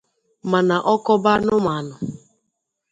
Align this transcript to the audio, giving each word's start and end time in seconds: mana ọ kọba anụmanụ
mana 0.51 0.75
ọ 0.91 0.93
kọba 1.05 1.31
anụmanụ 1.37 1.93